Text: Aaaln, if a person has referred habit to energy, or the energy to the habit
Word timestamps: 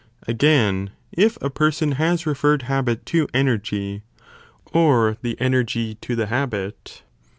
Aaaln, 0.27 0.89
if 1.11 1.37
a 1.43 1.51
person 1.51 1.91
has 1.91 2.25
referred 2.25 2.63
habit 2.63 3.05
to 3.05 3.27
energy, 3.35 4.01
or 4.73 5.15
the 5.21 5.39
energy 5.39 5.93
to 6.01 6.15
the 6.15 6.25
habit 6.25 7.03